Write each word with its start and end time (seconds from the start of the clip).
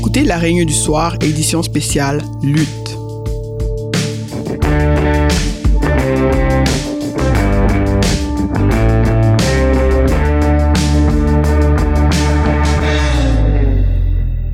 écoutez 0.00 0.24
La 0.24 0.38
Réunion 0.38 0.64
du 0.64 0.72
Soir, 0.72 1.16
édition 1.20 1.62
spéciale 1.62 2.22
Lutte. 2.42 2.96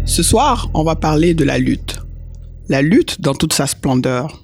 Ce 0.04 0.24
soir, 0.24 0.68
on 0.74 0.82
va 0.82 0.96
parler 0.96 1.32
de 1.32 1.44
la 1.44 1.58
lutte. 1.58 2.00
La 2.68 2.82
lutte 2.82 3.20
dans 3.20 3.34
toute 3.34 3.52
sa 3.52 3.68
splendeur. 3.68 4.42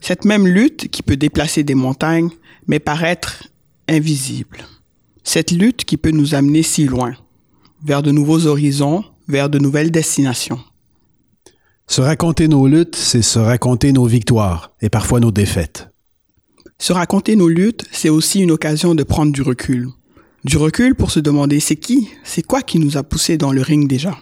Cette 0.00 0.24
même 0.24 0.46
lutte 0.46 0.86
qui 0.92 1.02
peut 1.02 1.16
déplacer 1.16 1.64
des 1.64 1.74
montagnes, 1.74 2.30
mais 2.68 2.78
paraître 2.78 3.48
invisible. 3.88 4.58
Cette 5.24 5.50
lutte 5.50 5.84
qui 5.84 5.96
peut 5.96 6.12
nous 6.12 6.36
amener 6.36 6.62
si 6.62 6.84
loin, 6.84 7.14
vers 7.82 8.04
de 8.04 8.12
nouveaux 8.12 8.46
horizons, 8.46 9.02
vers 9.28 9.48
de 9.50 9.58
nouvelles 9.58 9.90
destinations. 9.90 10.60
Se 11.88 12.00
raconter 12.00 12.48
nos 12.48 12.66
luttes, 12.66 12.96
c'est 12.96 13.22
se 13.22 13.38
raconter 13.38 13.92
nos 13.92 14.06
victoires 14.06 14.72
et 14.80 14.88
parfois 14.88 15.20
nos 15.20 15.30
défaites. 15.30 15.88
Se 16.78 16.92
raconter 16.92 17.36
nos 17.36 17.48
luttes, 17.48 17.84
c'est 17.92 18.08
aussi 18.08 18.40
une 18.40 18.50
occasion 18.50 18.94
de 18.94 19.02
prendre 19.02 19.32
du 19.32 19.42
recul. 19.42 19.88
Du 20.44 20.56
recul 20.58 20.94
pour 20.94 21.10
se 21.10 21.20
demander 21.20 21.60
c'est 21.60 21.76
qui, 21.76 22.08
c'est 22.22 22.42
quoi 22.42 22.62
qui 22.62 22.78
nous 22.78 22.96
a 22.96 23.02
poussés 23.02 23.38
dans 23.38 23.52
le 23.52 23.62
ring 23.62 23.88
déjà. 23.88 24.16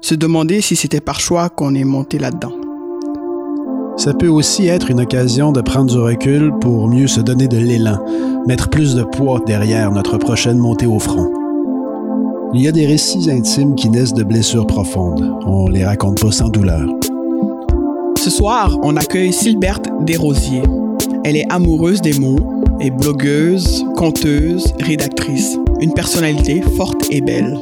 Se 0.00 0.14
demander 0.14 0.60
si 0.60 0.76
c'était 0.76 1.00
par 1.00 1.20
choix 1.20 1.48
qu'on 1.48 1.74
est 1.74 1.84
monté 1.84 2.18
là-dedans. 2.18 2.54
Ça 3.96 4.14
peut 4.14 4.28
aussi 4.28 4.66
être 4.66 4.90
une 4.90 5.00
occasion 5.00 5.52
de 5.52 5.60
prendre 5.60 5.90
du 5.90 5.98
recul 5.98 6.52
pour 6.60 6.88
mieux 6.88 7.06
se 7.06 7.20
donner 7.20 7.48
de 7.48 7.58
l'élan, 7.58 8.04
mettre 8.46 8.68
plus 8.68 8.94
de 8.94 9.02
poids 9.02 9.40
derrière 9.46 9.92
notre 9.92 10.18
prochaine 10.18 10.58
montée 10.58 10.86
au 10.86 10.98
front. 10.98 11.39
Il 12.52 12.62
y 12.62 12.66
a 12.66 12.72
des 12.72 12.84
récits 12.84 13.30
intimes 13.30 13.76
qui 13.76 13.88
naissent 13.88 14.12
de 14.12 14.24
blessures 14.24 14.66
profondes. 14.66 15.38
On 15.46 15.68
les 15.68 15.84
raconte 15.84 16.20
pas 16.20 16.32
sans 16.32 16.48
douleur. 16.48 16.88
Ce 18.18 18.28
soir, 18.28 18.76
on 18.82 18.96
accueille 18.96 19.32
Sylberte 19.32 19.86
Desrosiers. 20.00 20.64
Elle 21.24 21.36
est 21.36 21.46
amoureuse 21.48 22.00
des 22.02 22.18
mots, 22.18 22.64
est 22.80 22.90
blogueuse, 22.90 23.84
conteuse, 23.96 24.74
rédactrice. 24.80 25.58
Une 25.80 25.94
personnalité 25.94 26.60
forte 26.76 27.06
et 27.12 27.20
belle. 27.20 27.56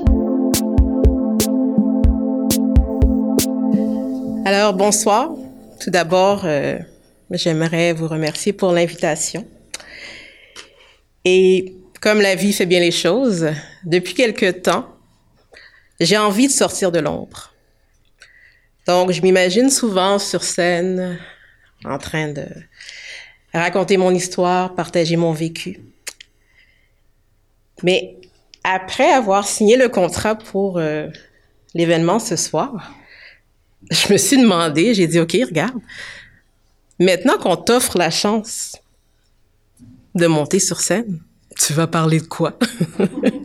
Alors, 4.46 4.72
bonsoir. 4.72 5.34
Tout 5.80 5.90
d'abord, 5.90 6.40
euh, 6.44 6.78
j'aimerais 7.30 7.92
vous 7.92 8.08
remercier 8.08 8.54
pour 8.54 8.72
l'invitation. 8.72 9.44
Et 11.26 11.74
comme 12.00 12.22
la 12.22 12.34
vie 12.36 12.54
fait 12.54 12.64
bien 12.64 12.80
les 12.80 12.90
choses, 12.90 13.48
depuis 13.84 14.14
quelque 14.14 14.50
temps, 14.50 14.88
j'ai 16.00 16.16
envie 16.16 16.46
de 16.46 16.52
sortir 16.52 16.92
de 16.92 16.98
l'ombre. 16.98 17.52
Donc, 18.86 19.10
je 19.12 19.20
m'imagine 19.20 19.70
souvent 19.70 20.18
sur 20.18 20.42
scène, 20.44 21.18
en 21.84 21.98
train 21.98 22.28
de 22.28 22.46
raconter 23.52 23.96
mon 23.96 24.12
histoire, 24.12 24.74
partager 24.74 25.16
mon 25.16 25.32
vécu. 25.32 25.80
Mais 27.82 28.16
après 28.64 29.10
avoir 29.10 29.46
signé 29.46 29.76
le 29.76 29.88
contrat 29.88 30.36
pour 30.36 30.78
euh, 30.78 31.08
l'événement 31.74 32.18
ce 32.18 32.36
soir, 32.36 32.92
je 33.90 34.12
me 34.12 34.18
suis 34.18 34.38
demandé, 34.38 34.94
j'ai 34.94 35.06
dit, 35.06 35.20
OK, 35.20 35.32
regarde, 35.32 35.80
maintenant 36.98 37.38
qu'on 37.38 37.56
t'offre 37.56 37.98
la 37.98 38.10
chance 38.10 38.76
de 40.14 40.26
monter 40.26 40.58
sur 40.58 40.80
scène, 40.80 41.20
tu 41.58 41.72
vas 41.72 41.86
parler 41.86 42.20
de 42.20 42.26
quoi? 42.26 42.58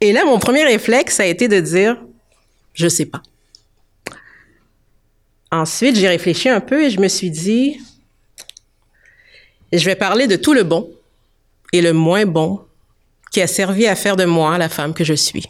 Et 0.00 0.12
là, 0.12 0.24
mon 0.24 0.38
premier 0.38 0.64
réflexe 0.64 1.20
a 1.20 1.26
été 1.26 1.48
de 1.48 1.60
dire, 1.60 1.96
je 2.74 2.88
sais 2.88 3.06
pas. 3.06 3.22
Ensuite, 5.50 5.96
j'ai 5.96 6.08
réfléchi 6.08 6.48
un 6.48 6.60
peu 6.60 6.84
et 6.84 6.90
je 6.90 7.00
me 7.00 7.08
suis 7.08 7.30
dit, 7.30 7.80
je 9.72 9.84
vais 9.84 9.94
parler 9.94 10.26
de 10.26 10.36
tout 10.36 10.52
le 10.52 10.64
bon 10.64 10.90
et 11.72 11.80
le 11.80 11.92
moins 11.92 12.26
bon 12.26 12.60
qui 13.30 13.40
a 13.40 13.46
servi 13.46 13.86
à 13.86 13.96
faire 13.96 14.16
de 14.16 14.24
moi 14.24 14.58
la 14.58 14.68
femme 14.68 14.94
que 14.94 15.04
je 15.04 15.14
suis. 15.14 15.46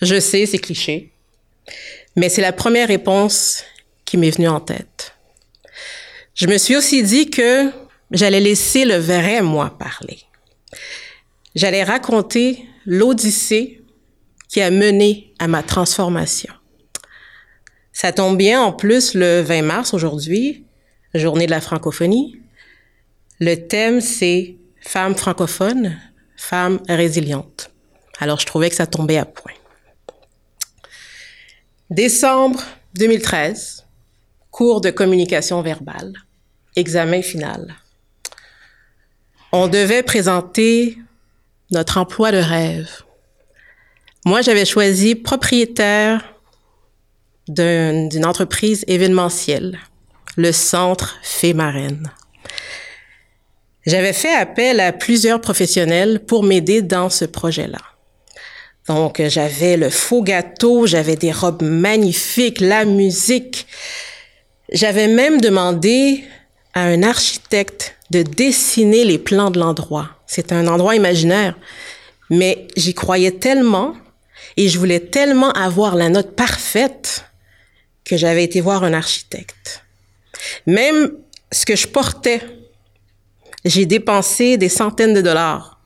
Je 0.00 0.18
sais, 0.18 0.46
c'est 0.46 0.58
cliché, 0.58 1.12
mais 2.16 2.28
c'est 2.28 2.42
la 2.42 2.52
première 2.52 2.88
réponse 2.88 3.64
qui 4.04 4.16
m'est 4.16 4.30
venue 4.30 4.48
en 4.48 4.60
tête. 4.60 5.14
Je 6.34 6.46
me 6.46 6.58
suis 6.58 6.76
aussi 6.76 7.02
dit 7.02 7.30
que 7.30 7.70
J'allais 8.12 8.40
laisser 8.40 8.84
le 8.84 8.96
vrai 8.96 9.40
moi 9.40 9.74
parler. 9.78 10.21
J'allais 11.54 11.84
raconter 11.84 12.66
l'odyssée 12.86 13.82
qui 14.48 14.60
a 14.60 14.70
mené 14.70 15.32
à 15.38 15.48
ma 15.48 15.62
transformation. 15.62 16.52
Ça 17.92 18.12
tombe 18.12 18.38
bien 18.38 18.62
en 18.62 18.72
plus 18.72 19.14
le 19.14 19.40
20 19.40 19.62
mars 19.62 19.94
aujourd'hui, 19.94 20.64
journée 21.14 21.46
de 21.46 21.50
la 21.50 21.60
francophonie. 21.60 22.40
Le 23.38 23.54
thème 23.56 24.00
c'est 24.00 24.56
femmes 24.80 25.14
francophones, 25.14 25.98
femmes 26.36 26.80
résilientes. 26.88 27.70
Alors 28.18 28.40
je 28.40 28.46
trouvais 28.46 28.70
que 28.70 28.76
ça 28.76 28.86
tombait 28.86 29.18
à 29.18 29.26
point. 29.26 29.52
Décembre 31.90 32.62
2013, 32.94 33.86
cours 34.50 34.80
de 34.80 34.90
communication 34.90 35.60
verbale, 35.60 36.14
examen 36.76 37.20
final 37.20 37.76
on 39.52 39.68
devait 39.68 40.02
présenter 40.02 40.98
notre 41.72 41.98
emploi 41.98 42.30
de 42.32 42.38
rêve. 42.38 43.02
Moi, 44.24 44.42
j'avais 44.42 44.64
choisi 44.64 45.14
propriétaire 45.14 46.22
d'une 47.48 48.24
entreprise 48.24 48.84
événementielle, 48.86 49.78
le 50.36 50.52
Centre 50.52 51.18
Fée 51.22 51.54
Marraine. 51.54 52.10
J'avais 53.84 54.12
fait 54.12 54.32
appel 54.32 54.78
à 54.78 54.92
plusieurs 54.92 55.40
professionnels 55.40 56.20
pour 56.20 56.44
m'aider 56.44 56.82
dans 56.82 57.10
ce 57.10 57.24
projet-là. 57.24 57.80
Donc, 58.88 59.20
j'avais 59.26 59.76
le 59.76 59.90
faux 59.90 60.22
gâteau, 60.22 60.86
j'avais 60.86 61.16
des 61.16 61.32
robes 61.32 61.62
magnifiques, 61.62 62.60
la 62.60 62.84
musique. 62.84 63.66
J'avais 64.72 65.08
même 65.08 65.40
demandé 65.40 66.24
à 66.74 66.82
un 66.82 67.02
architecte 67.02 67.96
de 68.10 68.22
dessiner 68.22 69.04
les 69.04 69.18
plans 69.18 69.50
de 69.50 69.58
l'endroit. 69.58 70.21
C'est 70.34 70.50
un 70.50 70.66
endroit 70.66 70.96
imaginaire, 70.96 71.54
mais 72.30 72.66
j'y 72.74 72.94
croyais 72.94 73.32
tellement 73.32 73.94
et 74.56 74.70
je 74.70 74.78
voulais 74.78 74.98
tellement 74.98 75.50
avoir 75.52 75.94
la 75.94 76.08
note 76.08 76.34
parfaite 76.34 77.26
que 78.02 78.16
j'avais 78.16 78.42
été 78.42 78.62
voir 78.62 78.82
un 78.82 78.94
architecte. 78.94 79.84
Même 80.66 81.12
ce 81.52 81.66
que 81.66 81.76
je 81.76 81.86
portais, 81.86 82.40
j'ai 83.66 83.84
dépensé 83.84 84.56
des 84.56 84.70
centaines 84.70 85.12
de 85.12 85.20
dollars 85.20 85.78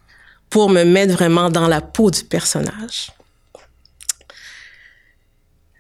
pour 0.48 0.70
me 0.70 0.84
mettre 0.84 1.14
vraiment 1.14 1.50
dans 1.50 1.66
la 1.66 1.80
peau 1.80 2.12
du 2.12 2.22
personnage. 2.22 3.10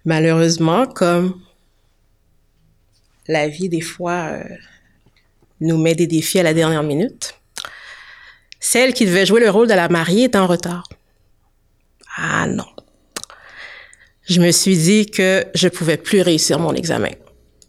Malheureusement, 0.04 0.88
comme 0.88 1.40
la 3.28 3.46
vie 3.46 3.68
des 3.68 3.80
fois 3.80 4.30
euh, 4.32 4.42
nous 5.60 5.78
met 5.78 5.94
des 5.94 6.08
défis 6.08 6.40
à 6.40 6.42
la 6.42 6.52
dernière 6.52 6.82
minute. 6.82 7.36
Celle 8.68 8.94
qui 8.94 9.06
devait 9.06 9.24
jouer 9.24 9.38
le 9.38 9.48
rôle 9.48 9.68
de 9.68 9.74
la 9.74 9.88
mariée 9.88 10.24
est 10.24 10.34
en 10.34 10.48
retard. 10.48 10.88
Ah 12.16 12.48
non. 12.48 12.66
Je 14.22 14.40
me 14.40 14.50
suis 14.50 14.76
dit 14.76 15.06
que 15.06 15.46
je 15.54 15.68
pouvais 15.68 15.96
plus 15.96 16.20
réussir 16.20 16.58
mon 16.58 16.74
examen 16.74 17.12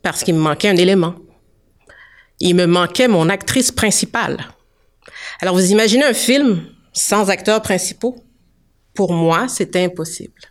parce 0.02 0.24
qu'il 0.24 0.34
me 0.34 0.40
manquait 0.40 0.70
un 0.70 0.76
élément. 0.76 1.14
Il 2.40 2.56
me 2.56 2.66
manquait 2.66 3.08
mon 3.08 3.30
actrice 3.30 3.72
principale. 3.72 4.44
Alors 5.40 5.54
vous 5.54 5.72
imaginez 5.72 6.04
un 6.04 6.16
film 6.16 6.66
sans 6.94 7.30
acteurs 7.30 7.62
principaux? 7.62 8.16
Pour 8.96 9.14
moi, 9.14 9.48
c'était 9.48 9.84
impossible. 9.84 10.42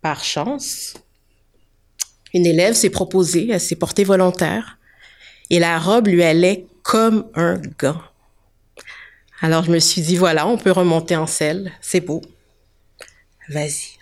Par 0.00 0.24
chance, 0.24 0.94
une 2.34 2.44
élève 2.44 2.74
s'est 2.74 2.90
proposée, 2.90 3.50
elle 3.52 3.60
s'est 3.60 3.76
portée 3.76 4.02
volontaire 4.02 4.78
et 5.48 5.60
la 5.60 5.78
robe 5.78 6.08
lui 6.08 6.24
allait 6.24 6.66
comme 6.82 7.26
un 7.34 7.60
gant. 7.78 8.00
Alors 9.40 9.64
je 9.64 9.70
me 9.70 9.78
suis 9.78 10.02
dit, 10.02 10.16
voilà, 10.16 10.46
on 10.46 10.56
peut 10.56 10.70
remonter 10.70 11.16
en 11.16 11.26
selle, 11.26 11.72
c'est 11.80 12.00
beau. 12.00 12.22
Vas-y. 13.48 13.98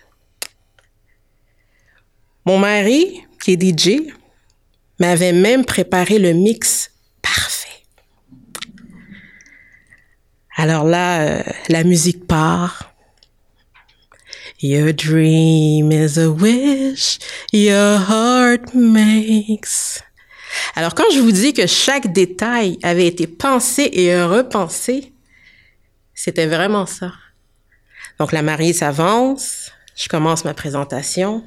Mon 2.45 2.59
mari, 2.59 3.23
qui 3.41 3.53
est 3.53 3.61
DJ, 3.61 4.13
m'avait 4.99 5.33
même 5.33 5.65
préparé 5.65 6.19
le 6.19 6.33
mix 6.33 6.91
parfait. 7.21 7.83
Alors 10.55 10.83
là, 10.83 11.21
euh, 11.21 11.43
la 11.69 11.83
musique 11.83 12.27
part, 12.27 12.91
Your 14.63 14.93
dream 14.93 15.91
is 15.91 16.19
a 16.19 16.31
wish 16.31 17.17
your 17.51 17.97
heart 17.97 18.75
makes. 18.75 20.03
Alors 20.75 20.95
quand 20.95 21.09
je 21.13 21.19
vous 21.19 21.31
dis 21.31 21.53
que 21.53 21.67
chaque 21.67 22.11
détail 22.11 22.77
avait 22.83 23.07
été 23.07 23.27
pensé 23.27 23.89
et 23.93 24.21
repensé, 24.23 25.13
c'était 26.13 26.47
vraiment 26.47 26.85
ça. 26.85 27.13
Donc 28.19 28.31
la 28.31 28.41
mariée 28.41 28.73
s'avance, 28.73 29.71
je 29.95 30.07
commence 30.07 30.45
ma 30.45 30.53
présentation. 30.53 31.43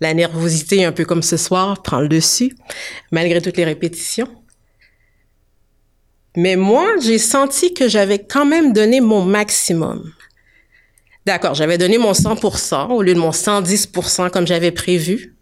La 0.00 0.12
nervosité, 0.12 0.84
un 0.84 0.92
peu 0.92 1.04
comme 1.04 1.22
ce 1.22 1.36
soir, 1.36 1.82
prend 1.82 2.00
le 2.00 2.08
dessus, 2.08 2.56
malgré 3.12 3.40
toutes 3.40 3.56
les 3.56 3.64
répétitions. 3.64 4.28
Mais 6.36 6.56
moi, 6.56 6.86
j'ai 7.00 7.18
senti 7.18 7.74
que 7.74 7.88
j'avais 7.88 8.18
quand 8.18 8.44
même 8.44 8.72
donné 8.72 9.00
mon 9.00 9.24
maximum. 9.24 10.12
D'accord, 11.26 11.54
j'avais 11.54 11.78
donné 11.78 11.96
mon 11.96 12.12
100% 12.12 12.90
au 12.90 13.02
lieu 13.02 13.14
de 13.14 13.20
mon 13.20 13.30
110% 13.30 14.30
comme 14.30 14.46
j'avais 14.46 14.72
prévu, 14.72 15.33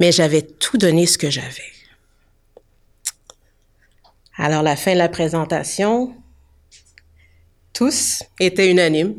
mais 0.00 0.12
j'avais 0.12 0.42
tout 0.42 0.78
donné 0.78 1.06
ce 1.06 1.18
que 1.18 1.30
j'avais. 1.30 1.72
Alors, 4.36 4.62
la 4.62 4.76
fin 4.76 4.94
de 4.94 4.98
la 4.98 5.08
présentation, 5.08 6.14
tous 7.72 8.22
étaient 8.40 8.70
unanimes. 8.70 9.14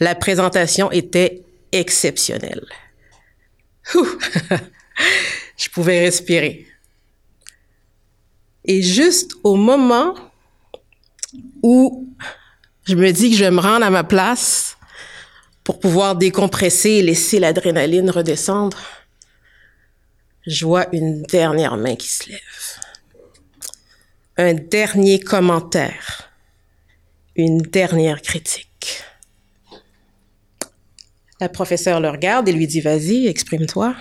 La 0.00 0.14
présentation 0.14 0.90
était 0.92 1.42
exceptionnelle. 1.72 2.64
je 5.56 5.68
pouvais 5.72 6.00
respirer. 6.00 6.66
Et 8.64 8.82
juste 8.82 9.32
au 9.42 9.56
moment 9.56 10.14
où 11.62 12.08
je 12.84 12.94
me 12.94 13.10
dis 13.10 13.30
que 13.30 13.36
je 13.36 13.44
vais 13.44 13.50
me 13.50 13.60
rendre 13.60 13.84
à 13.84 13.90
ma 13.90 14.04
place 14.04 14.76
pour 15.64 15.80
pouvoir 15.80 16.16
décompresser 16.16 16.90
et 16.90 17.02
laisser 17.02 17.38
l'adrénaline 17.40 18.10
redescendre, 18.10 18.78
je 20.46 20.66
vois 20.66 20.86
une 20.94 21.22
dernière 21.22 21.76
main 21.76 21.96
qui 21.96 22.08
se 22.08 22.28
lève. 22.28 22.40
Un 24.36 24.54
dernier 24.54 25.20
commentaire. 25.20 26.30
Une 27.36 27.62
dernière 27.62 28.20
critique. 28.22 29.02
La 31.40 31.48
professeure 31.48 32.00
le 32.00 32.10
regarde 32.10 32.48
et 32.48 32.52
lui 32.52 32.66
dit, 32.66 32.80
vas-y, 32.80 33.26
exprime-toi. 33.26 33.96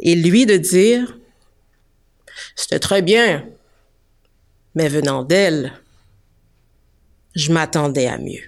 Et 0.00 0.14
lui 0.14 0.46
de 0.46 0.56
dire, 0.56 1.16
c'était 2.56 2.80
très 2.80 3.02
bien, 3.02 3.46
mais 4.74 4.88
venant 4.88 5.22
d'elle, 5.22 5.72
je 7.34 7.52
m'attendais 7.52 8.08
à 8.08 8.18
mieux. 8.18 8.42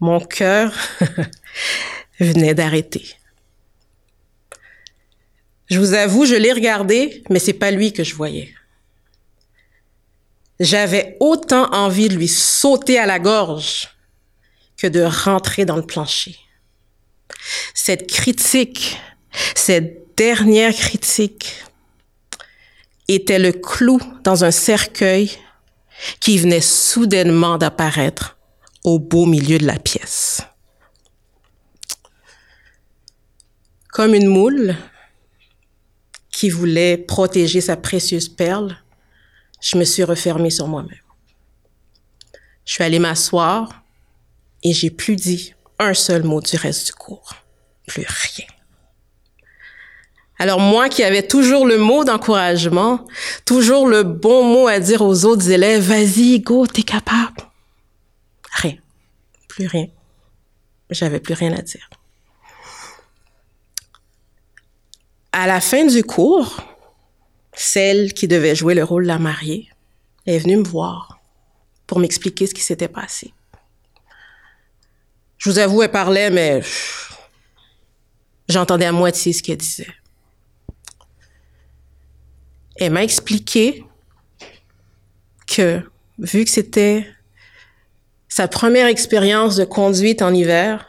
Mon 0.00 0.20
cœur 0.20 0.74
venait 2.20 2.54
d'arrêter. 2.54 3.04
Je 5.66 5.78
vous 5.78 5.94
avoue, 5.94 6.26
je 6.26 6.34
l'ai 6.34 6.52
regardé, 6.52 7.22
mais 7.30 7.38
c'est 7.38 7.52
pas 7.52 7.70
lui 7.70 7.92
que 7.92 8.04
je 8.04 8.14
voyais. 8.14 8.54
J'avais 10.60 11.16
autant 11.20 11.72
envie 11.72 12.08
de 12.08 12.14
lui 12.14 12.28
sauter 12.28 12.98
à 12.98 13.06
la 13.06 13.18
gorge 13.18 13.88
que 14.76 14.86
de 14.86 15.02
rentrer 15.02 15.64
dans 15.64 15.76
le 15.76 15.86
plancher. 15.86 16.36
Cette 17.74 18.06
critique, 18.06 18.98
cette 19.54 20.16
dernière 20.16 20.74
critique 20.74 21.54
était 23.08 23.38
le 23.38 23.52
clou 23.52 23.98
dans 24.22 24.44
un 24.44 24.50
cercueil 24.50 25.30
qui 26.20 26.38
venait 26.38 26.60
soudainement 26.60 27.58
d'apparaître 27.58 28.36
au 28.84 28.98
beau 28.98 29.26
milieu 29.26 29.58
de 29.58 29.66
la 29.66 29.78
pièce. 29.78 30.42
Comme 33.94 34.14
une 34.14 34.26
moule 34.26 34.74
qui 36.32 36.50
voulait 36.50 36.96
protéger 36.96 37.60
sa 37.60 37.76
précieuse 37.76 38.28
perle, 38.28 38.76
je 39.62 39.78
me 39.78 39.84
suis 39.84 40.02
refermée 40.02 40.50
sur 40.50 40.66
moi-même. 40.66 40.98
Je 42.64 42.72
suis 42.72 42.82
allée 42.82 42.98
m'asseoir 42.98 43.84
et 44.64 44.72
j'ai 44.72 44.90
plus 44.90 45.14
dit 45.14 45.54
un 45.78 45.94
seul 45.94 46.24
mot 46.24 46.40
du 46.40 46.56
reste 46.56 46.86
du 46.86 46.92
cours. 46.92 47.34
Plus 47.86 48.04
rien. 48.08 48.48
Alors 50.38 50.58
moi 50.58 50.88
qui 50.88 51.04
avais 51.04 51.24
toujours 51.24 51.64
le 51.64 51.78
mot 51.78 52.02
d'encouragement, 52.02 53.06
toujours 53.44 53.86
le 53.86 54.02
bon 54.02 54.42
mot 54.42 54.66
à 54.66 54.80
dire 54.80 55.02
aux 55.02 55.24
autres 55.24 55.48
élèves, 55.50 55.82
vas-y, 55.82 56.40
go, 56.40 56.66
t'es 56.66 56.82
capable. 56.82 57.42
Rien. 58.54 58.76
Plus 59.46 59.68
rien. 59.68 59.86
J'avais 60.90 61.20
plus 61.20 61.34
rien 61.34 61.52
à 61.52 61.62
dire. 61.62 61.88
À 65.44 65.46
la 65.46 65.60
fin 65.60 65.84
du 65.84 66.02
cours, 66.02 66.56
celle 67.52 68.14
qui 68.14 68.26
devait 68.26 68.54
jouer 68.54 68.74
le 68.74 68.82
rôle 68.82 69.02
de 69.02 69.08
la 69.08 69.18
mariée 69.18 69.68
est 70.24 70.38
venue 70.38 70.56
me 70.56 70.64
voir 70.64 71.20
pour 71.86 71.98
m'expliquer 71.98 72.46
ce 72.46 72.54
qui 72.54 72.62
s'était 72.62 72.88
passé. 72.88 73.34
Je 75.36 75.50
vous 75.50 75.58
avoue, 75.58 75.82
elle 75.82 75.90
parlait, 75.90 76.30
mais 76.30 76.62
j'entendais 78.48 78.86
à 78.86 78.92
moitié 78.92 79.34
ce 79.34 79.42
qu'elle 79.42 79.58
disait. 79.58 79.94
Elle 82.76 82.94
m'a 82.94 83.04
expliqué 83.04 83.84
que, 85.46 85.82
vu 86.20 86.46
que 86.46 86.50
c'était 86.50 87.06
sa 88.28 88.48
première 88.48 88.86
expérience 88.86 89.56
de 89.56 89.66
conduite 89.66 90.22
en 90.22 90.32
hiver, 90.32 90.86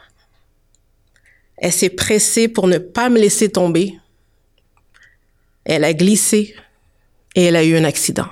elle 1.58 1.74
s'est 1.74 1.90
pressée 1.90 2.48
pour 2.48 2.68
ne 2.68 2.78
pas 2.78 3.10
me 3.10 3.18
laisser 3.18 3.52
tomber. 3.52 3.98
Elle 5.66 5.82
a 5.82 5.92
glissé 5.92 6.54
et 7.34 7.44
elle 7.44 7.56
a 7.56 7.64
eu 7.64 7.76
un 7.76 7.84
accident. 7.84 8.28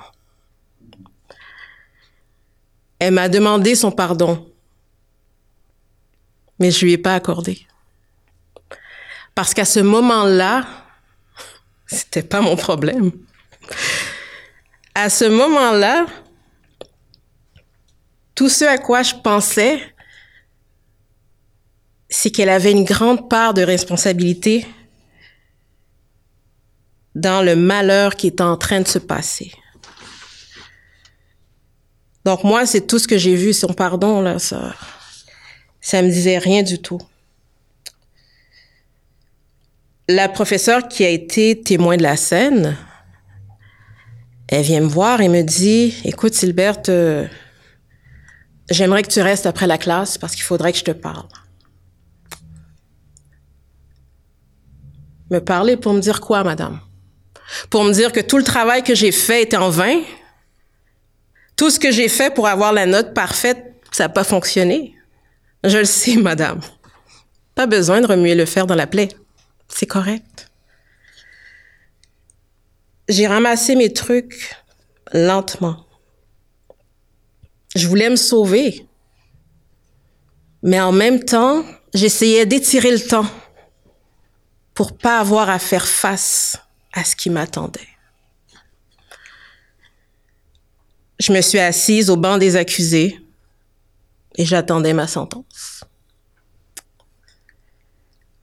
Elle 2.97 3.13
m'a 3.13 3.27
demandé 3.27 3.75
son 3.75 3.91
pardon, 3.91 4.49
mais 6.59 6.71
je 6.71 6.85
lui 6.85 6.93
ai 6.93 6.97
pas 6.97 7.13
accordé. 7.13 7.67
Parce 9.35 9.53
qu'à 9.53 9.65
ce 9.65 9.81
moment-là, 9.81 10.65
c'était 11.87 12.23
pas 12.23 12.39
mon 12.39 12.55
problème. 12.55 13.11
À 14.95 15.09
ce 15.09 15.25
moment-là, 15.25 16.05
tout 18.33 18.47
ce 18.47 18.63
à 18.63 18.77
quoi 18.77 19.03
je 19.03 19.13
pensais, 19.13 19.81
c'est 22.09 22.31
qu'elle 22.31 22.49
avait 22.49 22.71
une 22.71 22.85
grande 22.85 23.29
part 23.29 23.53
de 23.53 23.61
responsabilité 23.61 24.65
dans 27.15 27.41
le 27.41 27.55
malheur 27.55 28.15
qui 28.15 28.27
est 28.27 28.41
en 28.41 28.57
train 28.57 28.81
de 28.81 28.87
se 28.87 28.99
passer. 28.99 29.51
Donc 32.25 32.43
moi, 32.43 32.65
c'est 32.65 32.85
tout 32.85 32.99
ce 32.99 33.07
que 33.07 33.17
j'ai 33.17 33.35
vu, 33.35 33.53
son 33.53 33.73
pardon, 33.73 34.21
là, 34.21 34.39
ça, 34.39 34.75
ça 35.79 36.01
me 36.01 36.09
disait 36.09 36.37
rien 36.37 36.63
du 36.63 36.79
tout. 36.79 36.99
La 40.07 40.27
professeure 40.27 40.87
qui 40.87 41.05
a 41.05 41.09
été 41.09 41.61
témoin 41.61 41.97
de 41.97 42.03
la 42.03 42.17
scène, 42.17 42.77
elle 44.47 44.63
vient 44.63 44.81
me 44.81 44.87
voir 44.87 45.21
et 45.21 45.29
me 45.29 45.41
dit, 45.41 45.95
écoute, 46.03 46.33
Silberte, 46.33 46.89
euh, 46.89 47.27
j'aimerais 48.69 49.03
que 49.03 49.09
tu 49.09 49.21
restes 49.21 49.45
après 49.45 49.67
la 49.67 49.77
classe 49.77 50.17
parce 50.17 50.35
qu'il 50.35 50.43
faudrait 50.43 50.71
que 50.71 50.79
je 50.79 50.83
te 50.83 50.91
parle. 50.91 51.27
Me 55.31 55.39
parler 55.39 55.77
pour 55.77 55.93
me 55.93 55.99
dire 55.99 56.21
quoi, 56.21 56.43
madame? 56.43 56.79
Pour 57.69 57.83
me 57.83 57.93
dire 57.93 58.11
que 58.11 58.19
tout 58.19 58.37
le 58.37 58.43
travail 58.43 58.83
que 58.83 58.95
j'ai 58.95 59.11
fait 59.11 59.43
était 59.43 59.57
en 59.57 59.69
vain? 59.69 60.01
Tout 61.55 61.69
ce 61.69 61.79
que 61.79 61.91
j'ai 61.91 62.09
fait 62.09 62.33
pour 62.33 62.47
avoir 62.47 62.73
la 62.73 62.85
note 62.85 63.13
parfaite, 63.13 63.73
ça 63.91 64.03
n'a 64.05 64.09
pas 64.09 64.23
fonctionné? 64.23 64.95
Je 65.63 65.77
le 65.77 65.85
sais, 65.85 66.17
madame. 66.17 66.59
Pas 67.55 67.65
besoin 67.65 68.01
de 68.01 68.07
remuer 68.07 68.35
le 68.35 68.45
fer 68.45 68.67
dans 68.67 68.75
la 68.75 68.87
plaie. 68.87 69.09
C'est 69.67 69.85
correct. 69.85 70.51
J'ai 73.07 73.27
ramassé 73.27 73.75
mes 73.75 73.93
trucs 73.93 74.55
lentement. 75.13 75.85
Je 77.75 77.87
voulais 77.87 78.09
me 78.09 78.15
sauver. 78.15 78.87
Mais 80.63 80.81
en 80.81 80.91
même 80.91 81.23
temps, 81.23 81.63
j'essayais 81.93 82.45
d'étirer 82.45 82.91
le 82.91 82.99
temps 82.99 83.27
pour 84.73 84.97
pas 84.97 85.19
avoir 85.19 85.49
à 85.49 85.59
faire 85.59 85.87
face 85.87 86.57
à 86.95 87.03
ce 87.03 87.15
qui 87.15 87.29
m'attendait. 87.29 87.87
Je 91.19 91.31
me 91.31 91.41
suis 91.41 91.59
assise 91.59 92.09
au 92.09 92.17
banc 92.17 92.37
des 92.37 92.55
accusés 92.55 93.19
et 94.35 94.45
j'attendais 94.45 94.93
ma 94.93 95.07
sentence. 95.07 95.83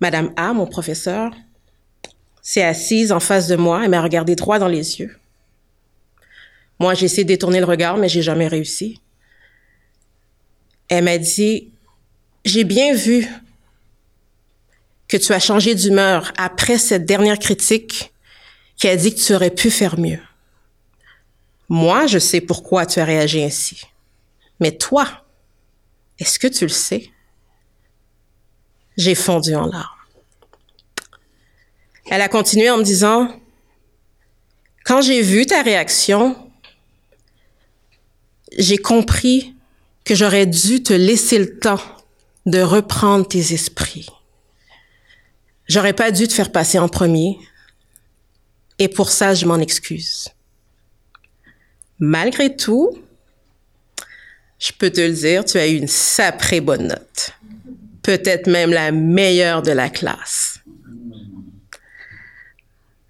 Madame 0.01 0.33
A, 0.37 0.53
mon 0.53 0.67
professeur, 0.67 1.33
s'est 2.41 2.63
assise 2.63 3.13
en 3.13 3.21
face 3.21 3.49
de 3.49 3.57
moi 3.57 3.85
et 3.85 3.89
m'a 3.89 4.03
regardé 4.03 4.35
droit 4.37 4.59
dans 4.59 4.69
les 4.69 5.01
yeux. 5.01 5.17
Moi, 6.79 6.95
j'ai 6.95 7.07
essayé 7.07 7.25
de 7.25 7.29
détourner 7.29 7.61
le 7.61 7.67
regard, 7.67 7.97
mais 7.97 8.09
j'ai 8.09 8.23
jamais 8.23 8.49
réussi. 8.49 9.01
Elle 10.89 11.05
m'a 11.05 11.19
dit, 11.19 11.71
j'ai 12.45 12.65
bien 12.65 12.95
vu 12.95 13.29
que 15.07 15.17
tu 15.17 15.33
as 15.33 15.39
changé 15.39 15.75
d'humeur 15.75 16.33
après 16.37 16.79
cette 16.79 17.07
dernière 17.07 17.39
critique 17.39 18.12
qui 18.83 18.89
a 18.89 18.97
dit 18.97 19.15
que 19.15 19.21
tu 19.21 19.33
aurais 19.33 19.53
pu 19.53 19.71
faire 19.71 19.97
mieux. 19.97 20.19
Moi, 21.69 22.09
je 22.09 22.19
sais 22.19 22.41
pourquoi 22.41 22.85
tu 22.85 22.99
as 22.99 23.05
réagi 23.05 23.41
ainsi. 23.41 23.81
Mais 24.59 24.73
toi, 24.73 25.07
est-ce 26.19 26.37
que 26.37 26.49
tu 26.49 26.65
le 26.65 26.69
sais? 26.69 27.13
J'ai 28.97 29.15
fondu 29.15 29.55
en 29.55 29.67
larmes. 29.67 29.87
Elle 32.11 32.23
a 32.23 32.29
continué 32.29 32.71
en 32.71 32.79
me 32.79 32.83
disant, 32.83 33.41
quand 34.85 35.01
j'ai 35.01 35.23
vu 35.23 35.47
ta 35.47 35.63
réaction, 35.63 36.51
j'ai 38.59 38.79
compris 38.79 39.55
que 40.05 40.17
j'aurais 40.17 40.47
dû 40.47 40.83
te 40.83 40.93
laisser 40.93 41.39
le 41.39 41.61
temps 41.61 41.81
de 42.47 42.61
reprendre 42.61 43.29
tes 43.29 43.55
esprits. 43.55 44.09
J'aurais 45.69 45.93
pas 45.93 46.11
dû 46.11 46.27
te 46.27 46.33
faire 46.33 46.51
passer 46.51 46.81
en 46.81 46.89
premier. 46.89 47.39
Et 48.79 48.89
pour 48.89 49.11
ça, 49.11 49.35
je 49.35 49.47
m'en 49.47 49.59
excuse. 49.59 50.29
Malgré 51.99 52.57
tout, 52.57 52.99
je 54.59 54.73
peux 54.73 54.91
te 54.91 55.01
le 55.01 55.13
dire, 55.13 55.45
tu 55.45 55.59
as 55.59 55.69
eu 55.69 55.77
une 55.77 55.89
sacrée 55.89 56.61
bonne 56.61 56.89
note. 56.89 57.33
Peut-être 58.03 58.49
même 58.49 58.73
la 58.73 58.91
meilleure 58.93 59.63
de 59.63 59.73
la 59.73 59.89
classe. 59.89 60.59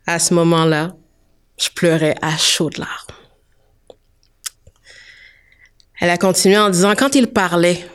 À 0.07 0.19
ce 0.19 0.35
moment-là, 0.35 0.97
je 1.59 1.69
pleurais 1.71 2.16
à 2.21 2.37
chaudes 2.37 2.78
larmes. 2.78 3.16
Elle 6.00 6.11
a 6.11 6.19
continué 6.19 6.59
en 6.59 6.69
disant, 6.69 6.95
quand 6.97 7.14
il 7.14 7.28
parlait, 7.28 7.87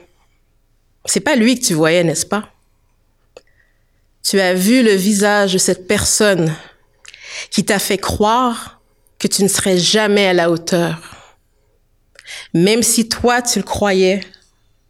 c'est 1.06 1.20
pas 1.20 1.36
lui 1.36 1.60
que 1.60 1.66
tu 1.66 1.74
voyais, 1.74 2.04
n'est-ce 2.04 2.26
pas? 2.26 2.52
Tu 4.24 4.40
as 4.40 4.54
vu 4.54 4.82
le 4.84 4.94
visage 4.94 5.54
de 5.54 5.58
cette 5.58 5.88
personne 5.88 6.56
qui 7.50 7.66
t'a 7.66 7.80
fait 7.80 7.98
croire 7.98 8.82
que 9.20 9.28
tu 9.28 9.44
ne 9.44 9.48
serais 9.48 9.78
jamais 9.78 10.28
à 10.28 10.34
la 10.34 10.52
hauteur, 10.52 11.00
même 12.54 12.84
si 12.84 13.10
toi 13.10 13.42
tu 13.42 13.60
le 13.60 13.66
croyais 13.66 14.22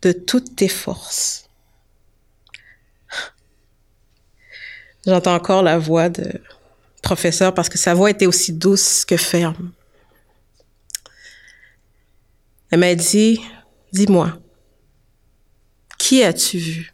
de 0.01 0.12
toutes 0.12 0.56
tes 0.56 0.68
forces. 0.68 1.50
J'entends 5.06 5.36
encore 5.36 5.63
la 5.63 5.77
voix 5.77 6.10
de 6.10 6.42
professeur 7.01 7.54
parce 7.54 7.70
que 7.70 7.77
sa 7.77 7.94
voix 7.94 8.10
était 8.10 8.25
aussi 8.25 8.51
douce 8.51 9.06
que 9.06 9.16
ferme. 9.16 9.72
Elle 12.70 12.80
m'a 12.80 12.96
dit, 12.96 13.39
dis-moi, 13.94 14.38
qui 15.98 16.22
as-tu 16.24 16.58
vu? 16.58 16.94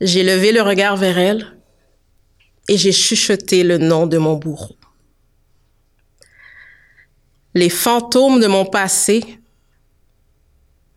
J'ai 0.00 0.24
levé 0.24 0.50
le 0.50 0.62
regard 0.62 0.96
vers 0.96 1.18
elle 1.18 1.57
et 2.68 2.76
j'ai 2.76 2.92
chuchoté 2.92 3.64
le 3.64 3.78
nom 3.78 4.06
de 4.06 4.18
mon 4.18 4.36
bourreau. 4.36 4.76
Les 7.54 7.70
fantômes 7.70 8.40
de 8.40 8.46
mon 8.46 8.66
passé 8.66 9.24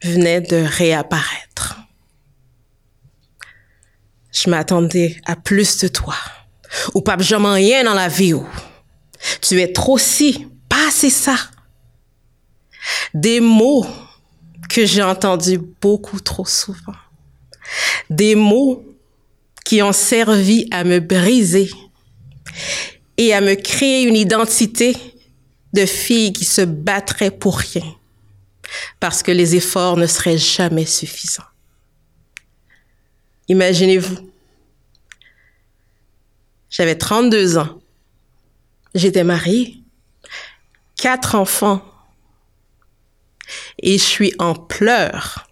venaient 0.04 0.42
de 0.42 0.58
réapparaître. 0.58 1.78
Je 4.32 4.50
m'attendais 4.50 5.20
à 5.26 5.36
plus 5.36 5.80
de 5.80 5.88
toi. 5.88 6.16
Ou 6.94 7.02
pas 7.02 7.18
jamais 7.18 7.50
rien 7.50 7.84
dans 7.84 7.94
la 7.94 8.08
vie. 8.08 8.36
Tu 9.42 9.62
es 9.62 9.72
trop 9.72 9.98
si, 9.98 10.48
pas 10.70 10.88
assez 10.88 11.10
ça. 11.10 11.36
Des 13.14 13.40
mots 13.40 13.86
que 14.70 14.86
j'ai 14.86 15.04
entendus 15.04 15.60
beaucoup 15.82 16.20
trop 16.20 16.46
souvent. 16.46 16.96
Des 18.10 18.36
mots 18.36 18.86
qui 19.66 19.82
ont 19.82 19.94
servi 19.94 20.68
à 20.72 20.84
me 20.84 21.00
briser 21.00 21.70
et 23.18 23.34
à 23.34 23.42
me 23.42 23.56
créer 23.56 24.04
une 24.04 24.16
identité 24.16 24.96
de 25.74 25.86
fille 25.86 26.34
qui 26.34 26.46
se 26.46 26.62
battrait 26.62 27.32
pour 27.32 27.58
rien 27.58 27.96
parce 29.00 29.24
que 29.24 29.32
les 29.32 29.56
efforts 29.56 29.98
ne 29.98 30.08
seraient 30.08 30.38
jamais 30.38 30.86
suffisants. 30.86 31.44
Imaginez-vous, 33.48 34.32
j'avais 36.70 36.98
32 36.98 37.58
ans, 37.58 37.82
j'étais 38.96 39.24
mariée, 39.26 39.78
quatre 40.96 41.36
enfants, 41.36 41.84
et 43.80 43.98
je 43.98 44.04
suis 44.04 44.34
en 44.40 44.54
pleurs 44.54 45.51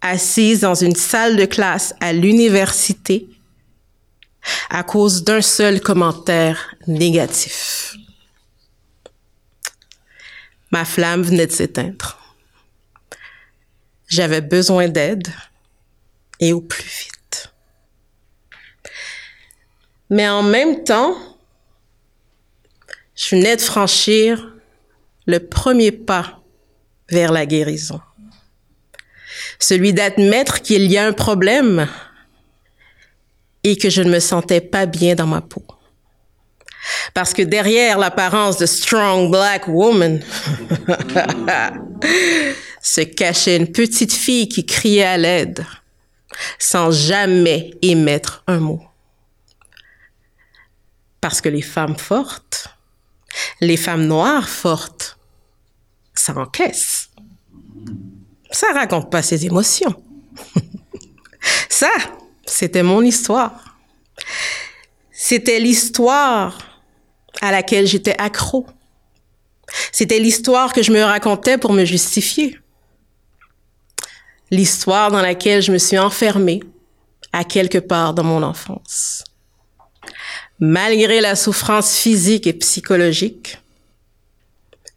assise 0.00 0.60
dans 0.60 0.74
une 0.74 0.94
salle 0.94 1.36
de 1.36 1.44
classe 1.44 1.94
à 2.00 2.12
l'université 2.12 3.28
à 4.70 4.82
cause 4.82 5.24
d'un 5.24 5.42
seul 5.42 5.80
commentaire 5.80 6.74
négatif. 6.86 7.96
Ma 10.70 10.84
flamme 10.84 11.22
venait 11.22 11.46
de 11.46 11.52
s'éteindre. 11.52 12.18
J'avais 14.06 14.40
besoin 14.40 14.88
d'aide 14.88 15.28
et 16.40 16.52
au 16.52 16.60
plus 16.60 16.84
vite. 16.84 17.52
Mais 20.10 20.28
en 20.28 20.42
même 20.42 20.84
temps, 20.84 21.14
je 23.14 23.36
venais 23.36 23.56
de 23.56 23.60
franchir 23.60 24.54
le 25.26 25.40
premier 25.40 25.92
pas 25.92 26.40
vers 27.10 27.32
la 27.32 27.44
guérison 27.44 28.00
celui 29.58 29.92
d'admettre 29.92 30.62
qu'il 30.62 30.90
y 30.90 30.96
a 30.98 31.06
un 31.06 31.12
problème 31.12 31.88
et 33.64 33.76
que 33.76 33.90
je 33.90 34.02
ne 34.02 34.10
me 34.10 34.20
sentais 34.20 34.60
pas 34.60 34.86
bien 34.86 35.14
dans 35.14 35.26
ma 35.26 35.40
peau. 35.40 35.64
Parce 37.12 37.34
que 37.34 37.42
derrière 37.42 37.98
l'apparence 37.98 38.56
de 38.56 38.66
strong 38.66 39.30
black 39.30 39.68
woman 39.68 40.22
se 42.82 43.00
cachait 43.02 43.56
une 43.56 43.72
petite 43.72 44.12
fille 44.12 44.48
qui 44.48 44.64
criait 44.64 45.04
à 45.04 45.16
l'aide 45.18 45.66
sans 46.58 46.90
jamais 46.90 47.72
émettre 47.82 48.44
un 48.46 48.58
mot. 48.58 48.82
Parce 51.20 51.40
que 51.40 51.48
les 51.48 51.62
femmes 51.62 51.98
fortes, 51.98 52.68
les 53.60 53.76
femmes 53.76 54.06
noires 54.06 54.48
fortes, 54.48 55.18
ça 56.14 56.36
encaisse 56.36 57.07
ça 58.58 58.72
raconte 58.72 59.08
pas 59.08 59.22
ses 59.22 59.46
émotions. 59.46 59.94
ça, 61.68 61.92
c'était 62.44 62.82
mon 62.82 63.02
histoire. 63.02 63.78
C'était 65.12 65.60
l'histoire 65.60 66.58
à 67.40 67.52
laquelle 67.52 67.86
j'étais 67.86 68.16
accro. 68.18 68.66
C'était 69.92 70.18
l'histoire 70.18 70.72
que 70.72 70.82
je 70.82 70.90
me 70.90 71.04
racontais 71.04 71.56
pour 71.56 71.72
me 71.72 71.84
justifier. 71.84 72.58
L'histoire 74.50 75.12
dans 75.12 75.22
laquelle 75.22 75.62
je 75.62 75.70
me 75.70 75.78
suis 75.78 75.98
enfermée 75.98 76.60
à 77.32 77.44
quelque 77.44 77.78
part 77.78 78.12
dans 78.12 78.24
mon 78.24 78.42
enfance. 78.42 79.22
Malgré 80.58 81.20
la 81.20 81.36
souffrance 81.36 81.94
physique 81.94 82.48
et 82.48 82.54
psychologique, 82.54 83.58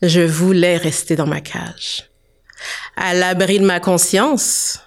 je 0.01 0.21
voulais 0.21 0.77
rester 0.77 1.15
dans 1.15 1.27
ma 1.27 1.41
cage 1.41 2.10
à 2.95 3.13
l'abri 3.13 3.59
de 3.59 3.65
ma 3.65 3.79
conscience 3.79 4.79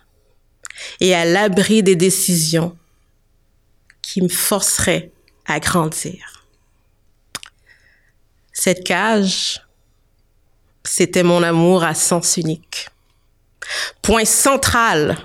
et 1.01 1.15
à 1.15 1.25
l'abri 1.25 1.83
des 1.83 1.97
décisions 1.97 2.77
qui 4.03 4.23
me 4.23 4.29
forceraient 4.29 5.11
à 5.47 5.61
grandir. 5.61 6.47
Cette 8.53 8.85
cage, 8.85 9.63
c'était 10.85 11.23
mon 11.23 11.43
amour 11.43 11.83
à 11.85 11.95
sens 11.95 12.37
unique. 12.37 12.89
Point 14.03 14.25
central 14.25 15.19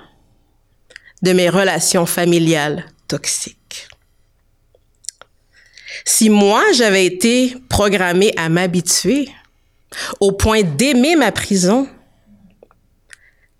de 1.21 1.33
mes 1.33 1.49
relations 1.49 2.05
familiales 2.05 2.85
toxiques. 3.07 3.87
Si 6.05 6.29
moi, 6.29 6.63
j'avais 6.73 7.05
été 7.05 7.55
programmée 7.67 8.33
à 8.37 8.49
m'habituer 8.49 9.29
au 10.19 10.31
point 10.31 10.63
d'aimer 10.63 11.15
ma 11.15 11.31
prison, 11.31 11.87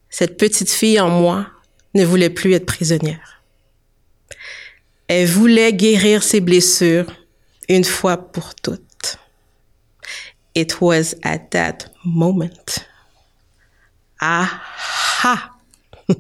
cette 0.10 0.38
petite 0.38 0.72
fille 0.72 1.00
en 1.00 1.10
moi 1.10 1.48
ne 1.94 2.06
voulait 2.06 2.30
plus 2.30 2.54
être 2.54 2.66
prisonnière. 2.66 3.42
Elle 5.08 5.28
voulait 5.28 5.74
guérir 5.74 6.24
ses 6.24 6.40
blessures 6.40 7.12
une 7.68 7.84
fois 7.84 8.18
pour 8.18 8.56
toutes. 8.56 9.18
It 10.56 10.82
was 10.82 11.16
at 11.24 11.40
that 11.52 11.78
moment. 12.04 12.50
Ah 14.20 14.50
ah! 15.24 15.52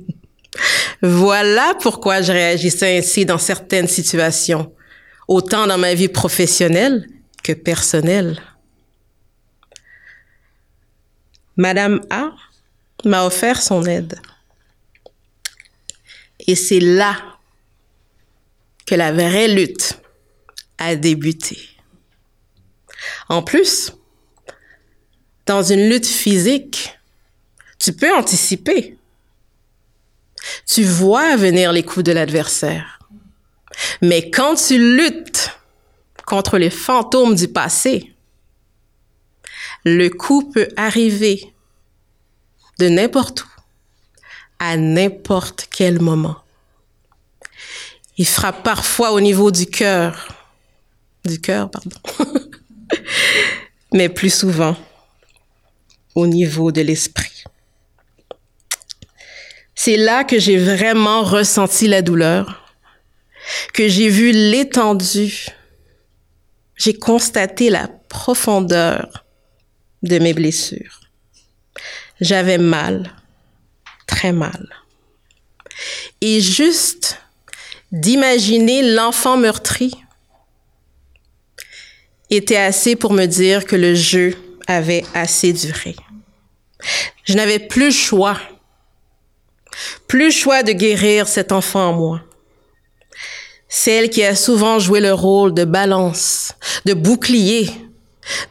voilà 1.01 1.74
pourquoi 1.81 2.22
je 2.22 2.31
réagissais 2.31 2.98
ainsi 2.98 3.25
dans 3.25 3.38
certaines 3.38 3.88
situations, 3.88 4.74
autant 5.27 5.67
dans 5.67 5.77
ma 5.77 5.93
vie 5.93 6.08
professionnelle 6.08 7.08
que 7.43 7.53
personnelle. 7.53 8.41
Madame 11.58 12.01
A 12.10 12.28
m'a 13.06 13.25
offert 13.25 13.62
son 13.62 13.84
aide. 13.86 14.20
Et 16.48 16.56
c'est 16.56 16.79
là 16.79 17.15
que 18.86 18.96
la 18.96 19.12
vraie 19.12 19.48
lutte 19.48 20.00
a 20.77 20.96
débuté. 20.96 21.60
En 23.27 23.44
plus 23.44 23.94
Dans 25.46 25.63
une 25.63 25.89
lutte 25.89 26.06
physique, 26.06 26.98
tu 27.79 27.94
peux 27.94 28.13
anticiper. 28.13 28.98
Tu 30.65 30.84
vois 30.84 31.36
venir 31.36 31.72
les 31.72 31.84
coups 31.84 32.03
de 32.03 32.12
l'adversaire. 32.12 33.00
Mais 34.01 34.29
quand 34.29 34.56
tu 34.56 34.77
luttes 34.77 35.51
contre 36.25 36.58
les 36.58 36.70
fantômes 36.70 37.36
du 37.36 37.48
passé, 37.48 38.13
le 39.86 40.10
coup 40.10 40.51
peut 40.51 40.68
arriver 40.75 41.53
de 42.79 42.88
n'importe 42.88 43.43
où, 43.43 43.48
à 44.59 44.77
n'importe 44.77 45.67
quel 45.69 46.01
moment. 46.01 46.38
Il 48.17 48.25
frappe 48.25 48.63
parfois 48.63 49.12
au 49.12 49.19
niveau 49.19 49.51
du 49.51 49.65
cœur, 49.65 50.29
du 51.25 51.41
cœur, 51.41 51.69
pardon, 51.69 51.98
mais 53.93 54.07
plus 54.07 54.33
souvent 54.33 54.77
au 56.15 56.25
niveau 56.25 56.71
de 56.71 56.81
l'esprit. 56.81 57.43
C'est 59.75 59.98
là 59.98 60.24
que 60.24 60.39
j'ai 60.39 60.57
vraiment 60.57 61.24
ressenti 61.24 61.88
la 61.88 62.01
douleur, 62.01 62.75
que 63.74 63.89
j'ai 63.89 64.09
vu 64.09 64.31
l'étendue, 64.31 65.48
j'ai 66.77 66.93
constaté 66.93 67.69
la 67.69 67.89
profondeur 68.07 69.25
de 70.01 70.17
mes 70.19 70.33
blessures. 70.33 70.99
J'avais 72.22 72.58
mal, 72.58 73.16
très 74.08 74.32
mal. 74.32 74.68
Et 76.22 76.42
juste 76.42 77.20
d'imaginer 77.92 78.94
l'enfant 78.94 79.38
meurtri 79.38 79.96
était 82.30 82.58
assez 82.58 82.96
pour 82.96 83.14
me 83.14 83.26
dire 83.26 83.66
que 83.66 83.76
le 83.76 83.96
jeu 83.96 84.36
avait 84.68 85.06
assez 85.14 85.54
duré. 85.54 85.96
Je 87.24 87.34
n'avais 87.34 87.60
plus 87.60 87.92
choix, 87.92 88.38
plus 90.08 90.32
choix 90.32 90.64
de 90.64 90.72
guérir 90.72 91.28
cet 91.28 91.52
enfant 91.52 91.90
en 91.90 91.94
moi. 91.94 92.22
Celle 93.68 94.10
qui 94.10 94.24
a 94.24 94.36
souvent 94.36 94.80
joué 94.80 95.00
le 95.00 95.14
rôle 95.14 95.54
de 95.54 95.64
balance, 95.64 96.54
de 96.86 96.94
bouclier, 96.94 97.70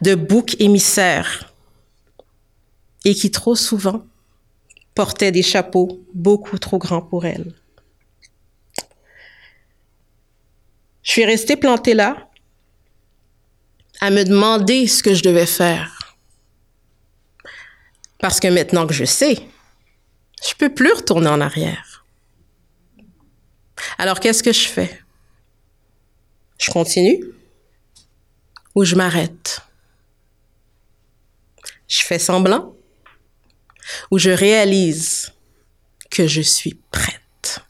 de 0.00 0.14
bouc 0.14 0.56
émissaire, 0.60 1.47
et 3.04 3.14
qui 3.14 3.30
trop 3.30 3.54
souvent 3.54 4.04
portait 4.94 5.32
des 5.32 5.42
chapeaux 5.42 6.04
beaucoup 6.14 6.58
trop 6.58 6.78
grands 6.78 7.02
pour 7.02 7.24
elle. 7.24 7.54
Je 11.02 11.12
suis 11.12 11.24
restée 11.24 11.56
plantée 11.56 11.94
là, 11.94 12.28
à 14.00 14.10
me 14.10 14.24
demander 14.24 14.86
ce 14.86 15.02
que 15.02 15.14
je 15.14 15.22
devais 15.22 15.46
faire. 15.46 16.16
Parce 18.18 18.40
que 18.40 18.48
maintenant 18.48 18.86
que 18.86 18.94
je 18.94 19.04
sais, 19.04 19.38
je 20.46 20.54
peux 20.54 20.74
plus 20.74 20.92
retourner 20.92 21.28
en 21.28 21.40
arrière. 21.40 22.04
Alors 23.96 24.20
qu'est-ce 24.20 24.42
que 24.42 24.52
je 24.52 24.68
fais? 24.68 25.00
Je 26.58 26.70
continue 26.70 27.24
ou 28.74 28.84
je 28.84 28.96
m'arrête? 28.96 29.60
Je 31.86 32.02
fais 32.02 32.18
semblant 32.18 32.74
ou 34.10 34.18
je 34.18 34.30
réalise 34.30 35.32
que 36.10 36.26
je 36.26 36.40
suis 36.40 36.78
prête? 36.90 37.60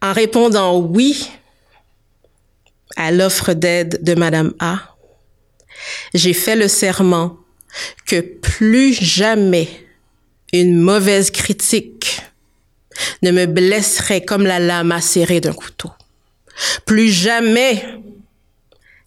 En 0.00 0.12
répondant 0.12 0.78
oui 0.78 1.30
à 2.96 3.10
l'offre 3.10 3.52
d'aide 3.52 4.02
de 4.02 4.14
Madame 4.14 4.54
A, 4.58 4.96
j'ai 6.14 6.34
fait 6.34 6.56
le 6.56 6.68
serment 6.68 7.36
que 8.06 8.20
plus 8.20 8.94
jamais 8.94 9.68
une 10.52 10.78
mauvaise 10.78 11.30
critique 11.30 12.20
ne 13.22 13.30
me 13.30 13.46
blesserait 13.46 14.24
comme 14.24 14.44
la 14.44 14.58
lame 14.58 14.92
acérée 14.92 15.40
d'un 15.40 15.52
couteau. 15.52 15.90
Plus 16.86 17.10
jamais 17.10 17.84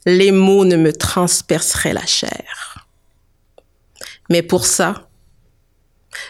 les 0.05 0.31
mots 0.31 0.65
ne 0.65 0.77
me 0.77 0.93
transperceraient 0.93 1.93
la 1.93 2.05
chair. 2.05 2.80
Mais 4.31 4.41
pour 4.41 4.65
ça, 4.65 5.09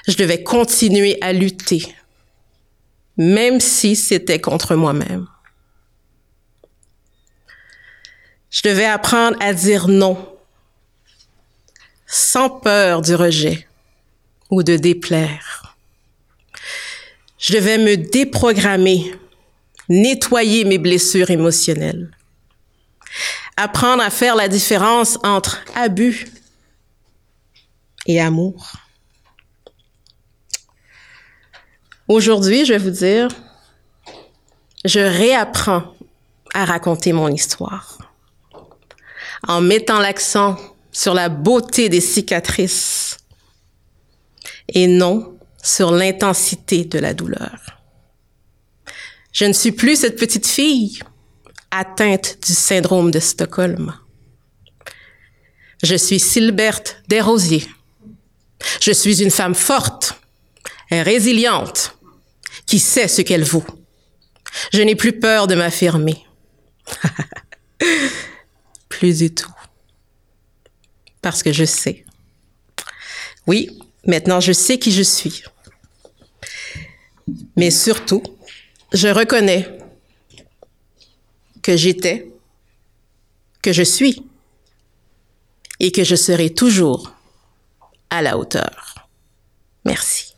je 0.07 0.15
devais 0.15 0.41
continuer 0.41 1.19
à 1.21 1.33
lutter, 1.33 1.85
même 3.15 3.59
si 3.59 3.95
c'était 3.95 4.41
contre 4.41 4.73
moi-même. 4.73 5.27
Je 8.49 8.63
devais 8.63 8.87
apprendre 8.87 9.37
à 9.39 9.53
dire 9.53 9.87
non, 9.87 10.17
sans 12.07 12.49
peur 12.49 13.03
du 13.03 13.13
rejet 13.13 13.67
ou 14.49 14.63
de 14.63 14.77
déplaire. 14.77 15.75
Je 17.37 17.53
devais 17.53 17.77
me 17.77 17.97
déprogrammer, 17.97 19.13
nettoyer 19.89 20.65
mes 20.65 20.79
blessures 20.79 21.29
émotionnelles, 21.29 22.09
apprendre 23.57 24.01
à 24.01 24.09
faire 24.09 24.35
la 24.35 24.47
différence 24.47 25.19
entre 25.21 25.63
abus 25.75 26.25
et 28.05 28.19
amour. 28.19 28.73
Aujourd'hui, 32.07 32.65
je 32.65 32.73
vais 32.73 32.79
vous 32.79 32.89
dire, 32.89 33.29
je 34.83 34.99
réapprends 34.99 35.93
à 36.53 36.65
raconter 36.65 37.13
mon 37.13 37.29
histoire 37.29 37.97
en 39.47 39.61
mettant 39.61 39.99
l'accent 39.99 40.57
sur 40.91 41.13
la 41.13 41.29
beauté 41.29 41.89
des 41.89 42.01
cicatrices 42.01 43.17
et 44.67 44.87
non 44.87 45.37
sur 45.63 45.91
l'intensité 45.91 46.85
de 46.85 46.99
la 46.99 47.13
douleur. 47.13 47.81
Je 49.31 49.45
ne 49.45 49.53
suis 49.53 49.71
plus 49.71 49.95
cette 49.95 50.19
petite 50.19 50.47
fille 50.47 50.99
atteinte 51.71 52.37
du 52.45 52.53
syndrome 52.53 53.11
de 53.11 53.19
Stockholm. 53.19 53.93
Je 55.83 55.95
suis 55.95 56.19
Silberte 56.19 57.01
Desrosiers. 57.07 57.67
Je 58.79 58.91
suis 58.91 59.21
une 59.21 59.31
femme 59.31 59.55
forte, 59.55 60.15
résiliente, 60.91 61.97
qui 62.65 62.79
sait 62.79 63.07
ce 63.07 63.21
qu'elle 63.21 63.43
vaut. 63.43 63.65
Je 64.73 64.81
n'ai 64.81 64.95
plus 64.95 65.19
peur 65.19 65.47
de 65.47 65.55
m'affirmer. 65.55 66.25
plus 68.89 69.19
du 69.19 69.33
tout. 69.33 69.51
Parce 71.21 71.43
que 71.43 71.51
je 71.51 71.65
sais. 71.65 72.05
Oui, 73.47 73.79
maintenant 74.05 74.39
je 74.39 74.51
sais 74.51 74.77
qui 74.77 74.91
je 74.91 75.03
suis. 75.03 75.43
Mais 77.55 77.71
surtout, 77.71 78.23
je 78.93 79.07
reconnais 79.07 79.77
que 81.61 81.77
j'étais, 81.77 82.31
que 83.61 83.71
je 83.71 83.83
suis 83.83 84.25
et 85.79 85.91
que 85.91 86.03
je 86.03 86.15
serai 86.15 86.53
toujours 86.53 87.13
à 88.11 88.21
la 88.21 88.37
hauteur. 88.37 89.07
Merci. 89.85 90.35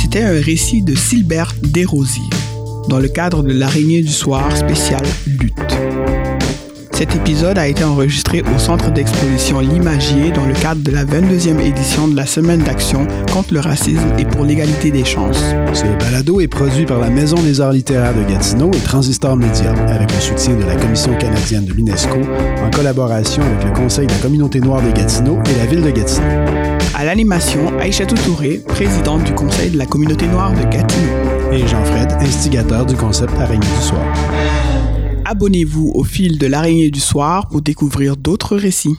C'était 0.00 0.22
un 0.22 0.40
récit 0.40 0.82
de 0.82 0.94
Silbert 0.94 1.52
Desrosiers 1.62 2.22
dans 2.88 2.98
le 2.98 3.08
cadre 3.08 3.42
de 3.42 3.52
l'araignée 3.52 4.02
du 4.02 4.12
soir 4.12 4.56
spécial 4.56 5.02
Lutte. 5.26 6.17
Cet 6.98 7.14
épisode 7.14 7.58
a 7.58 7.68
été 7.68 7.84
enregistré 7.84 8.42
au 8.42 8.58
Centre 8.58 8.90
d'exposition 8.90 9.60
L'Imagier 9.60 10.32
dans 10.32 10.44
le 10.44 10.52
cadre 10.52 10.82
de 10.82 10.90
la 10.90 11.04
22e 11.04 11.60
édition 11.60 12.08
de 12.08 12.16
la 12.16 12.26
Semaine 12.26 12.58
d'action 12.58 13.06
contre 13.32 13.54
le 13.54 13.60
racisme 13.60 14.14
et 14.18 14.24
pour 14.24 14.44
l'égalité 14.44 14.90
des 14.90 15.04
chances. 15.04 15.40
Ce 15.74 15.84
balado 16.04 16.40
est 16.40 16.48
produit 16.48 16.86
par 16.86 16.98
la 16.98 17.08
Maison 17.08 17.36
des 17.40 17.60
arts 17.60 17.70
littéraires 17.70 18.16
de 18.16 18.24
Gatineau 18.28 18.72
et 18.72 18.80
Transistor 18.80 19.36
Média, 19.36 19.72
avec 19.86 20.12
le 20.12 20.20
soutien 20.20 20.56
de 20.56 20.64
la 20.64 20.74
Commission 20.74 21.14
canadienne 21.14 21.66
de 21.66 21.72
l'UNESCO, 21.72 22.18
en 22.66 22.70
collaboration 22.72 23.44
avec 23.44 23.66
le 23.66 23.80
Conseil 23.80 24.08
de 24.08 24.12
la 24.14 24.18
communauté 24.18 24.58
noire 24.58 24.82
de 24.82 24.90
Gatineau 24.90 25.38
et 25.48 25.56
la 25.56 25.66
ville 25.66 25.82
de 25.82 25.90
Gatineau. 25.90 26.26
À 26.96 27.04
l'animation, 27.04 27.78
Aïchatou 27.78 28.16
Touré, 28.16 28.60
présidente 28.66 29.22
du 29.22 29.34
Conseil 29.34 29.70
de 29.70 29.78
la 29.78 29.86
communauté 29.86 30.26
noire 30.26 30.50
de 30.50 30.64
Gatineau. 30.64 31.12
Et 31.52 31.64
Jean-Fred, 31.64 32.10
instigateur 32.20 32.86
du 32.86 32.96
concept 32.96 33.38
Araignée 33.38 33.68
du 33.78 33.84
soir. 33.84 34.02
Abonnez-vous 35.30 35.92
au 35.94 36.04
fil 36.04 36.38
de 36.38 36.46
l'araignée 36.46 36.90
du 36.90 37.00
soir 37.00 37.48
pour 37.48 37.60
découvrir 37.60 38.16
d'autres 38.16 38.56
récits. 38.56 38.96